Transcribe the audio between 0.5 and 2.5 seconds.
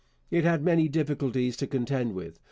many difficulties to contend with.